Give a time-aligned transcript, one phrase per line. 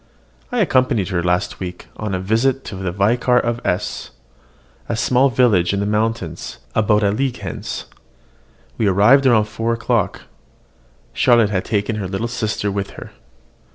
[0.51, 4.09] I accompanied her last week on a visit to the Vicar of S,
[4.89, 7.85] a small village in the mountains, about a league hence.
[8.79, 10.23] We arrived about four o'clock:
[11.13, 13.11] Charlotte had taken her little sister with her.